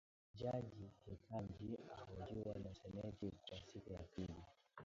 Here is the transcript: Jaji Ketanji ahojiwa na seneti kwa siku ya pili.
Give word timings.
Jaji 0.35 0.91
Ketanji 1.03 1.77
ahojiwa 1.97 2.55
na 2.65 2.73
seneti 2.73 3.31
kwa 3.45 3.61
siku 3.61 3.93
ya 3.93 3.99
pili. 4.15 4.43